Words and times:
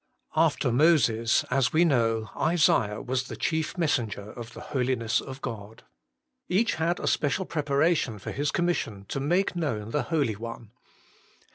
After 0.35 0.71
Moses, 0.71 1.43
as 1.51 1.71
we 1.73 1.85
know, 1.85 2.31
Isaiah 2.35 3.03
was 3.03 3.25
the 3.27 3.35
chief 3.35 3.77
108 3.77 3.83
HOLY 3.83 3.83
IN 3.83 4.09
CHRIST. 4.09 4.23
messenger 4.23 4.41
of 4.41 4.53
the 4.55 4.73
Holiness 4.73 5.21
of 5.21 5.41
God. 5.43 5.83
Each 6.49 6.73
had 6.73 6.99
a 6.99 7.05
special 7.05 7.45
preparation 7.45 8.17
for 8.17 8.31
his 8.31 8.49
commission 8.49 9.05
to 9.09 9.19
make 9.19 9.55
known 9.55 9.91
the 9.91 10.01
Holy 10.01 10.35
One. 10.35 10.71